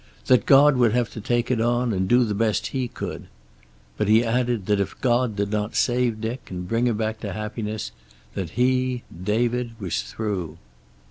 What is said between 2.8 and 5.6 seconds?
could. But he added that if God did